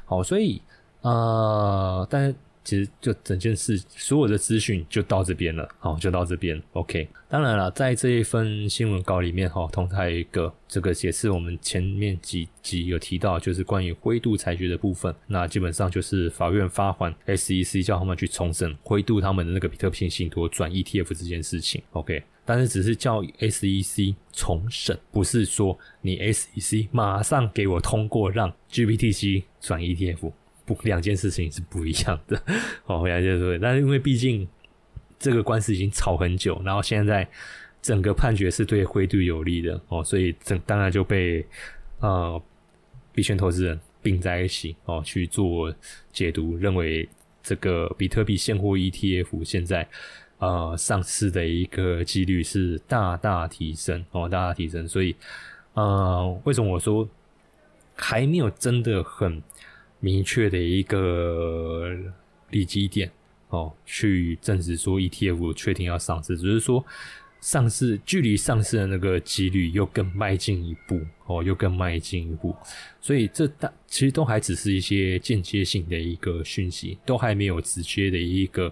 [0.04, 0.60] 好，所以
[1.00, 2.34] 啊，但。
[2.64, 6.60] 其实就整件事，所有的资讯就到这边了，好，就到这边。
[6.72, 15.14] OK，当然了，在这一份新闻稿里面，哈，同时还有一个这个也是我们前面几集有提到，就是关于灰度裁决的部分。
[15.26, 21.82] 那基本上就是法院发还 SEC 叫他们去重审灰度他们的那个比特币信托转 ETF 这件事情。
[21.92, 30.32] OK，但是只是叫 SEC 重审，不是说你 SEC 马上给我通过让 GBTC 转 ETF。
[30.66, 32.42] 不，两件事情是不一样的。
[32.86, 34.48] 哦，两件事，但是因为毕竟
[35.18, 37.28] 这个官司已经吵很久，然后现在
[37.82, 41.44] 整个判决是对灰度有利的哦，所以整当然就被
[42.00, 42.42] 呃
[43.12, 45.74] 币圈投资人并在一起哦去做
[46.12, 47.08] 解读，认为
[47.42, 49.86] 这个比特币现货 ETF 现在
[50.38, 54.88] 呃上市的一个几率是大大提升哦，大大提升。
[54.88, 55.14] 所以
[55.74, 57.06] 呃，为什么我说
[57.94, 59.42] 还没有真的很？
[60.04, 61.96] 明确的一个
[62.50, 63.10] 利基点
[63.48, 66.84] 哦，去证实说 ETF 确定要上市，只是说
[67.40, 72.54] 上市距离上市的那个几率又更迈进一步哦，又更迈进一步，
[73.00, 78.70] 所以这大其实都还只是一些间接性的一个讯息，都还没有直接的一个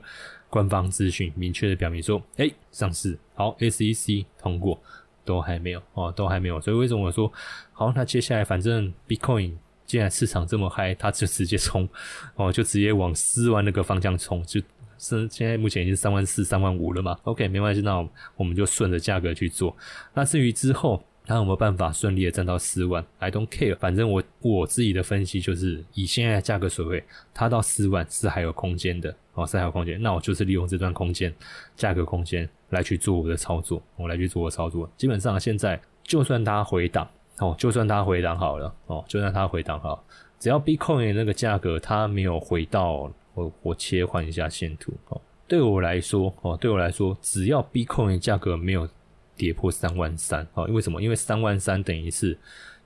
[0.51, 4.79] 官方资讯明确的表明说，哎，上市好，SEC 通过
[5.25, 7.33] 都还没有哦，都还没有，所以为什么我说
[7.73, 7.90] 好？
[7.97, 9.55] 那接下来反正 Bitcoin。
[9.92, 11.87] 既然市场这么嗨，它就直接冲
[12.35, 14.59] 哦，就直接往四万那个方向冲，就
[14.96, 17.14] 是现在目前已经三万四、三万五了嘛。
[17.24, 18.02] OK，没关系，那
[18.37, 19.76] 我们就顺着价格去做。
[20.14, 23.76] 那至于之后他有没有办法顺利的站到四万，I don't care。
[23.76, 30.00] 反正我我自己的分析就是，以现在的价格水位，它到四万是还有空间的哦，是还有空间。
[30.00, 31.31] 那我就是利用这段空间，
[31.76, 34.90] 价格空间来去做我的操作，我来去做我的操作。
[34.96, 37.07] 基本上现在就算它回档。
[37.38, 40.05] 哦，就算它回档好了，哦，就算它回档好，
[40.38, 48.88] 只要 Bitcoin 那个价格它没有回到，我我切换一下线图哦，对我来说，哦，对我来说，只要 Bitcoin 价格没有
[49.35, 51.03] 跌破三万三，哦，为什么？
[51.03, 52.38] 因为三万三等于是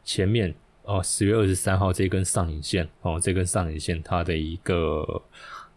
[0.05, 0.55] 前面
[0.85, 5.23] 哦十月二十三号这根上影线，哦，这根上影线它的一个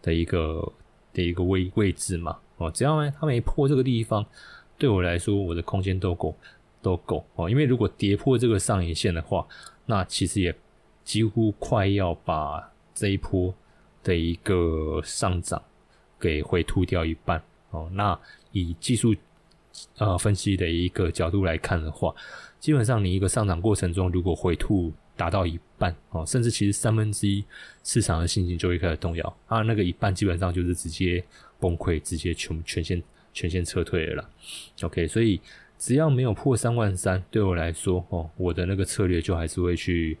[0.00, 0.72] 的一个
[1.12, 4.24] 的一个位位置嘛，哦，只要呢它没破这个地方，
[4.78, 6.34] 对我来说，我的空间都够。
[6.82, 9.46] 都够哦，因为如果跌破这个上影线的话，
[9.86, 10.54] 那其实也
[11.04, 13.54] 几乎快要把这一波
[14.02, 15.62] 的一个上涨
[16.18, 17.90] 给回吐掉一半哦。
[17.92, 18.18] 那
[18.52, 19.14] 以技术
[19.98, 22.14] 呃分析的一个角度来看的话，
[22.58, 27.44] 基本上你一个上涨过程中，如果回吐达到一半哦，甚至其实三分之一
[27.84, 31.22] 市场的信心就会开始动摇啊，那个一半基本上就是直接
[31.58, 33.02] 崩溃，直接全全线
[33.34, 34.30] 全线撤退了啦。
[34.82, 35.40] OK，所以。
[35.80, 40.18] 只要没有破三万三，对我来说，哦，我的那个策略就还是会去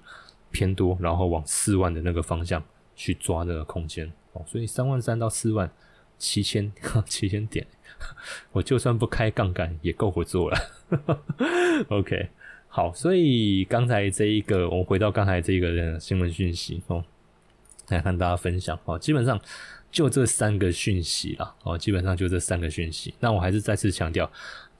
[0.50, 2.64] 偏多，然后往四万的那个方向
[2.96, 5.70] 去抓那个空间，哦，所以三万三到四万
[6.16, 6.72] 七千
[7.04, 7.66] 七千点，
[8.52, 10.58] 我就算不开杠杆也够我做了。
[11.90, 12.30] OK，
[12.66, 17.04] 好，所以刚才这一个，我回到刚才这一个新闻讯息哦，
[17.88, 19.38] 来跟大家分享哦，基本上
[19.92, 24.30] 就这三个讯息啦，哦，基本上就这三个讯息，那我还是再次强调。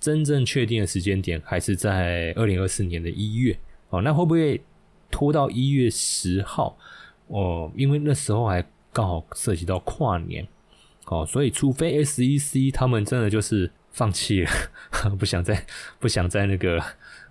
[0.01, 3.57] 真正确定的时间点还是在二零二四年的一月
[3.90, 4.61] 哦，那会不会
[5.11, 6.76] 拖到一月十号
[7.26, 7.70] 哦？
[7.76, 10.46] 因为那时候还刚好涉及到跨年
[11.07, 14.51] 哦，所以除非 SEC 他们真的就是放弃了，
[15.18, 15.66] 不想再
[15.98, 16.82] 不想再那个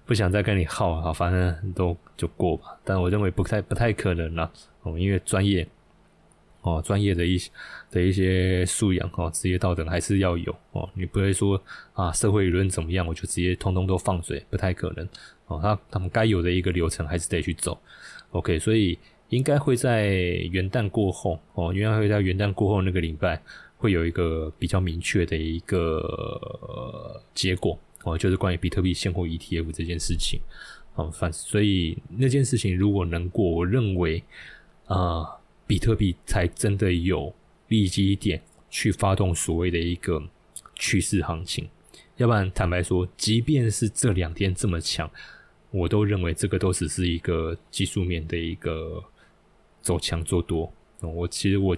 [0.05, 2.77] 不想再跟你耗啊，反正都就过吧。
[2.83, 4.51] 但我认为不太不太可能了
[4.83, 5.67] 哦，因为专业。
[6.61, 7.49] 哦，专业的一些
[7.89, 10.89] 的一些素养哦，职业道德还是要有哦。
[10.93, 11.61] 你不会说
[11.93, 15.07] 啊，社会舆论怎么样，我就直接通通都放水，不太可能
[15.47, 15.59] 哦。
[15.61, 17.79] 他他们该有的一个流程还是得去走。
[18.31, 18.99] OK，所以
[19.29, 20.07] 应该会在
[20.51, 23.41] 元旦过后哦，应该会在元旦过后那个礼拜
[23.77, 30.41] 会有一个比较明确的一个结果哦，就是关于比特币现货 ETF 这件事情。
[30.95, 34.21] 哦，反所以那件事情如果能过，我认为
[34.87, 35.25] 啊，
[35.69, 37.31] 比特币才真的有
[37.67, 38.41] 利基点
[38.71, 40.19] 去发动所谓的一个
[40.73, 41.69] 趋势行情。
[42.17, 45.07] 要不然，坦白说，即便是这两天这么强，
[45.69, 49.03] 我都认为这个都只是一个技术面的一个
[49.79, 50.73] 走强做多。
[51.01, 51.77] 我其实我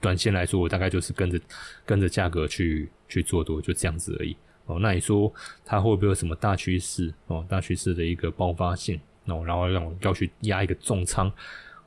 [0.00, 1.40] 短线来说，我大概就是跟着
[1.86, 4.36] 跟着价格去去做多，就这样子而已。
[4.66, 5.32] 哦，那你说
[5.64, 7.14] 它会不会有什么大趋势？
[7.28, 8.98] 哦，大趋势的一个爆发性？
[9.26, 11.32] 哦，然后让我要去压一个重仓？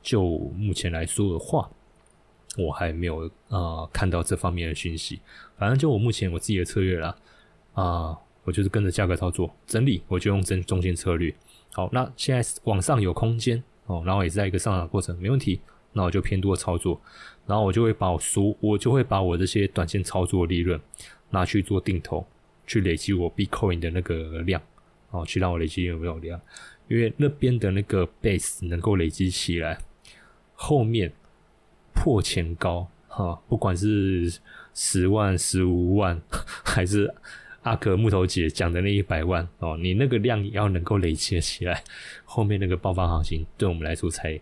[0.06, 0.22] 就
[0.56, 1.68] 目前来说的话，
[2.56, 5.20] 我还没有啊看到这方面的讯息。
[5.58, 7.18] 反正就我目前我自己的策略啦。
[7.74, 11.34] 啊，我就是跟着价格操作，整理我就用中中间策略。
[11.74, 15.60] 好，那现在往上有空间哦，然后也是在一个上涨过程，没问题。
[15.94, 17.02] 那我就偏多操作，
[17.48, 20.80] 然后我就会把我所我就会把我这些短线操作利润
[21.32, 22.28] 拿去做定投，
[22.68, 24.62] 去累积我 Bitcoin 的那个量，
[25.10, 26.40] 哦，去让我累积有没有量？
[26.90, 29.80] 因为那边的那个 base 能够累积起来，
[30.56, 31.12] 后面
[31.94, 34.40] 破前高哈，不管是
[34.74, 36.20] 十万、十五万
[36.64, 37.14] 还是。
[37.66, 41.84] 阿格木头姐讲的那一百万哦，你那个量也要能够累积起来，
[42.24, 44.40] 后面那个爆发行情对我们来说才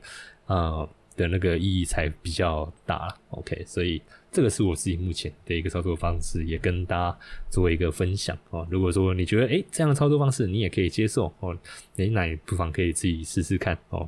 [0.48, 0.86] 呃
[1.16, 3.08] 的那个意义才比较大。
[3.30, 7.18] OK，所以这个是我自己目前的一个操作方式，也跟大家
[7.50, 8.68] 做一个分享哦。
[8.70, 11.58] 如果说你觉得诶这样的操作方式你也可以接受哦，
[11.96, 14.06] 诶那你不妨可以自己试试看哦。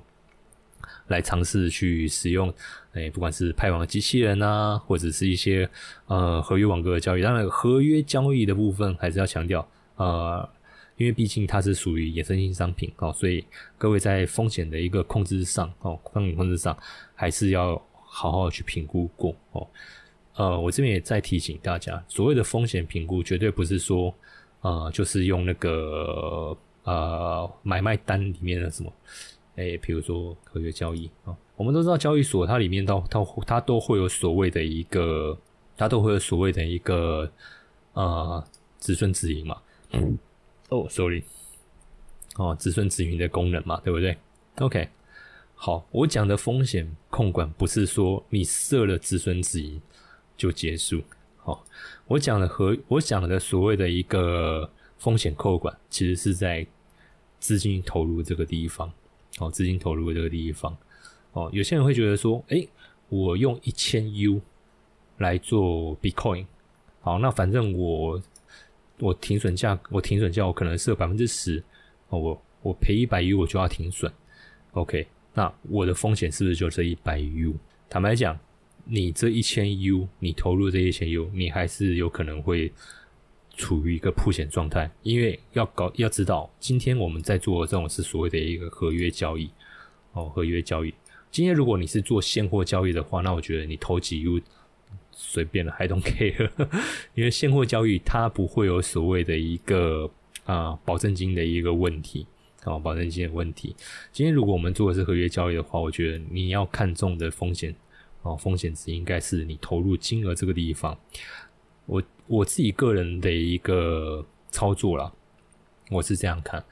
[1.07, 2.51] 来尝试去使用，
[2.93, 5.69] 哎，不管是派网机器人啊，或者是一些
[6.07, 7.21] 呃合约网格的交易。
[7.21, 10.49] 当然，合约交易的部分还是要强调，呃，
[10.97, 13.45] 因为毕竟它是属于衍生性商品哦，所以
[13.77, 16.75] 各位在风险的一个控制上哦，风险控制上
[17.13, 19.67] 还是要好好去评估过哦。
[20.35, 24.13] 呃，我这边也再提醒大家，所谓的风险评估，绝对不是说
[24.61, 28.91] 呃，就是用那个呃买卖单里面的什么。
[29.55, 35.37] 哎，比如说合约交易啊，我们都知道交易所它里面都它它都会有所谓的一个，
[35.77, 37.31] 它都会有所谓的一个
[37.93, 38.45] 呃
[38.79, 39.61] 止损止盈嘛。
[40.69, 41.23] 哦，sorry，
[42.35, 44.17] 哦，止损止盈的功能嘛，对不对
[44.57, 44.89] ？OK，
[45.53, 49.81] 好，我讲的风险控管不是说你设了止损止盈
[50.35, 51.01] 就结束。
[51.37, 51.63] 好，
[52.07, 56.67] 我讲的和我讲的所谓的一个风险控管，其实是在
[57.39, 58.91] 资金投入这个地方。
[59.39, 60.77] 哦，资金投入的这个地方，
[61.33, 62.65] 哦，有些人会觉得说，哎，
[63.09, 64.39] 我用一千 U
[65.17, 66.45] 来做 Bitcoin，
[67.01, 68.21] 好，那反正我
[68.99, 71.61] 我停损价，我停损价我可能设百分之十，
[72.09, 74.11] 哦，我我赔一百 U 我就要停损
[74.71, 77.53] ，OK，那我的风险是不是就这一百 U？
[77.89, 78.39] 坦白讲，
[78.85, 82.71] 你这一千 U，你投入这一千 U，你还是有可能会。
[83.57, 89.49] 处于一个破险状态，因为要搞要知道，今天我们在做的这种是所谓的一个合约交易
[90.13, 90.93] 哦，合约交易。
[91.31, 94.39] 今天如果你是做现货交易的话，那我觉得你投几 U
[95.11, 96.49] 随便了， I don't care，
[97.13, 100.09] 因为现货交易它不会有所谓的一个
[100.45, 102.27] 啊保证金的一个问题
[102.63, 103.75] 哦，保证金的问题。
[104.11, 107.75] 今天如果我们做的是合约交易的话，我觉得你要看重的风险
[108.21, 110.97] 哦，风险值应该是你投入金额这个地方。
[111.85, 115.11] 我我自己个人的一个操作啦，
[115.91, 116.63] 我是这样看：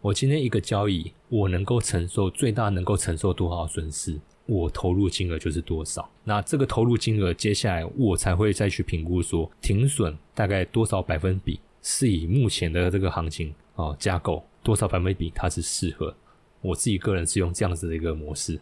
[0.00, 6.10] 我今天一个交易，我能够承受最大能够承受多少损失，我投入金额就是多少。
[6.24, 16.12] 那这个投入金额，接下来我才会再去评估说，停损大概多少百分比是以目前的这个行情啊架构多少百分比它是适合。
[16.60, 18.58] 我自己个人是用这样子的一个模式。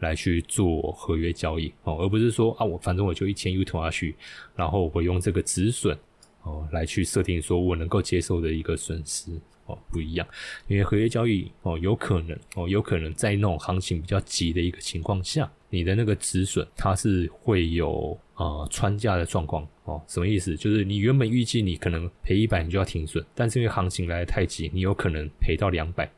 [0.00, 4.16] 来去做合约交易哦，而不是说啊，我反正我就一千 U 投下去，
[4.56, 5.96] 然后我用这个止损
[6.42, 9.30] 哦来去设定说我能够接受的一个损失
[9.66, 10.26] 哦不一样，
[10.66, 20.56] 因为合约交易哦有可能哦有可能在那种行情比较急的一个情况下，你的那个止损它是会有啊穿价的状况哦，什么意思？
[20.56, 26.10] 就是你原本预计你可能赔一百你就要停损，但是因为行情来的太急，你有可能赔到两百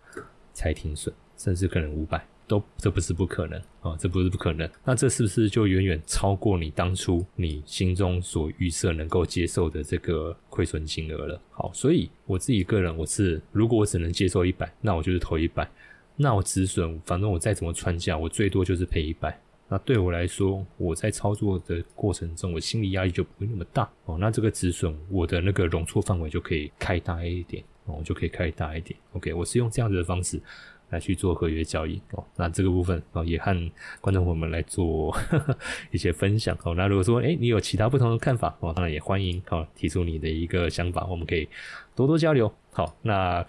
[0.52, 2.24] 才停损，甚至可能五百。
[2.52, 4.68] 都这不是不可能啊，这不是不可能。
[4.84, 11.40] 那这是不是就远远超过你当初你心中所预设能够接受的这个亏损金额了？
[11.50, 15.66] 好，所以我自己个人我是，如果我只能接受一百，那我就是投一百。
[16.14, 19.40] 那我止损，反正我再怎么穿价，我最多就是赔一百。
[19.66, 24.18] 那对我来说，我在操作的过程中，我心理压力就不会那么大哦。
[24.20, 28.94] 那这个止损，我的那个容错范围就可以开大一点哦，就可以开大一点。
[29.14, 30.38] OK，我是用这样子的方式。
[30.92, 32.24] 来去做合约交易哦。
[32.36, 33.52] 那这个部分哦，也和
[34.00, 35.12] 观众朋友们来做
[35.90, 36.74] 一些分享哦。
[36.76, 41.48] 那如果说哎，你有其他不同的看法哦，当然也欢迎哦提出你的一个想法，我们可以
[41.96, 42.52] 多多交流。
[42.70, 43.44] 好，那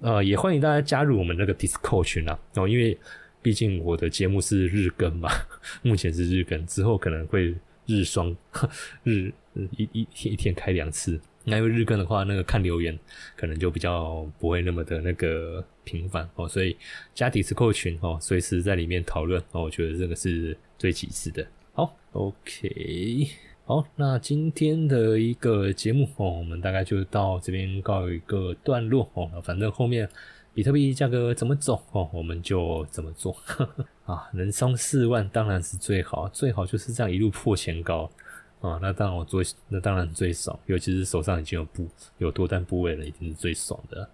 [0.00, 2.96] 呃也欢迎大家加入我们那个 Discord 群啊哦，因为
[3.42, 5.28] 毕竟我的节目是日更嘛，
[5.82, 7.54] 目前是日更，之后可能会
[7.86, 8.34] 日双
[9.04, 9.30] 日
[9.76, 11.20] 一一一天开两次。
[11.44, 12.98] 那因为日更的话，那个看留言
[13.36, 16.76] 可能就比较不会那么的那个频繁哦，所以
[17.14, 21.46] 加底斯扣群哦，随时在里面讨论哦，我觉得这个是最其次的。
[21.74, 23.28] 好，OK，
[23.66, 29.28] 好，那今天的一个节目哦，我们大概就到这边告一个段落哦。
[29.42, 30.08] 反正后面
[30.54, 33.36] 比特币价格怎么走哦，我们就怎么做
[34.06, 34.30] 啊。
[34.32, 38.10] 能上四万当然是最好，最好就是这样一路破前高。
[38.64, 41.86] 啊，那当然我做，那当然最爽，尤其是手上已经有部
[42.16, 44.08] 有多单部位了，已经是最爽的。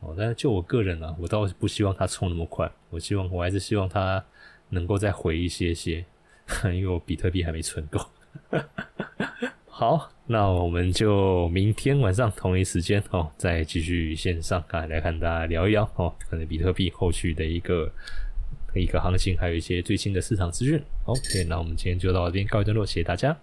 [0.00, 4.22] 哦，但是就我个人啊，我倒是不希望它冲那么快，我希望我还是希望它
[4.68, 6.04] 能够再回一些些，
[6.64, 7.98] 因为我比特币还没存够。
[9.66, 17.90] 好，那我们就明天晚上同一时间哦，再继续线上啊来看大家聊一聊哦，可能比特币后续的一个
[18.74, 20.78] 一个行情，还有一些最新的市场资讯。
[21.06, 23.34] OK，那我们今天就到这边告一段落，谢谢大家。